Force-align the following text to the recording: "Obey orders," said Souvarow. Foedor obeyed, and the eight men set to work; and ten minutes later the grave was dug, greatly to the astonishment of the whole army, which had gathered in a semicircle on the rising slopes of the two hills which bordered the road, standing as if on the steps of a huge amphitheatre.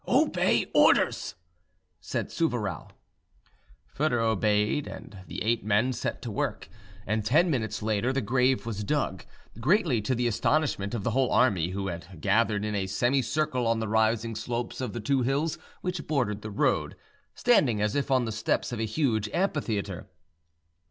"Obey 0.07 0.65
orders," 0.73 1.35
said 1.99 2.31
Souvarow. 2.31 2.87
Foedor 3.85 4.19
obeyed, 4.19 4.87
and 4.87 5.19
the 5.27 5.43
eight 5.43 5.63
men 5.63 5.93
set 5.93 6.23
to 6.23 6.31
work; 6.31 6.67
and 7.05 7.23
ten 7.23 7.51
minutes 7.51 7.83
later 7.83 8.11
the 8.11 8.19
grave 8.19 8.65
was 8.65 8.83
dug, 8.83 9.23
greatly 9.59 10.01
to 10.01 10.15
the 10.15 10.25
astonishment 10.25 10.95
of 10.95 11.03
the 11.03 11.11
whole 11.11 11.31
army, 11.31 11.69
which 11.75 12.05
had 12.07 12.19
gathered 12.19 12.65
in 12.65 12.73
a 12.73 12.87
semicircle 12.87 13.67
on 13.67 13.79
the 13.79 13.87
rising 13.87 14.35
slopes 14.35 14.81
of 14.81 14.93
the 14.93 14.99
two 14.99 15.21
hills 15.21 15.59
which 15.81 16.07
bordered 16.07 16.41
the 16.41 16.49
road, 16.49 16.95
standing 17.35 17.79
as 17.79 17.95
if 17.95 18.09
on 18.09 18.25
the 18.25 18.31
steps 18.31 18.71
of 18.71 18.79
a 18.79 18.85
huge 18.87 19.29
amphitheatre. 19.29 20.09